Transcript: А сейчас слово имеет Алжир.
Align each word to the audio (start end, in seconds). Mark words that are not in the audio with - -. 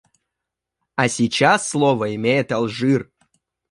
А 0.95 1.07
сейчас 1.07 1.69
слово 1.69 2.15
имеет 2.15 2.51
Алжир. 2.51 3.11